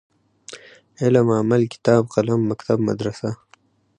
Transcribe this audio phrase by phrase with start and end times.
[1.01, 3.29] علم ،عمل ،کتاب ،قلم ،مکتب ،مدرسه